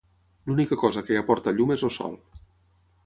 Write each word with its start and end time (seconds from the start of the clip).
L'única 0.51 0.77
cosa 0.83 1.03
que 1.09 1.13
hi 1.15 1.19
aporta 1.21 1.55
llum 1.59 1.75
és 1.77 1.85
el 1.91 1.93
sol. 1.99 2.17